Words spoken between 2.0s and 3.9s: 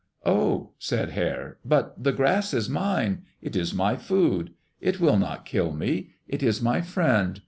the grass is mine. It is